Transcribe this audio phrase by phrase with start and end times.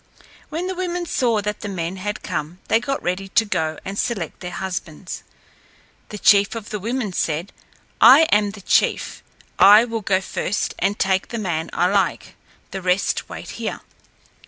[0.49, 3.99] When the women saw that the men had come they got ready to go and
[3.99, 5.21] select their husbands.
[6.09, 7.53] The chief of the women said,
[8.01, 9.21] "I am the chief.
[9.59, 12.35] I will go first and take the man I like.
[12.71, 13.81] The rest wait here."